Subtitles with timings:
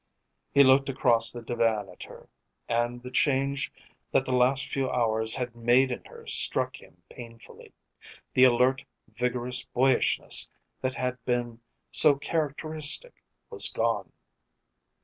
[0.51, 2.27] He looked across the divan at her,
[2.67, 3.71] and the change
[4.09, 7.71] that the last few hours had made in her struck him painfully.
[8.33, 10.47] The alert, vigorous boyishness
[10.81, 11.61] that had been
[11.91, 14.11] so characteristic was gone.